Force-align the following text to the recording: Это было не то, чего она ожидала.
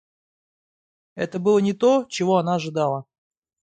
Это 1.13 1.37
было 1.37 1.59
не 1.59 1.73
то, 1.73 2.05
чего 2.09 2.37
она 2.37 2.55
ожидала. 2.55 3.05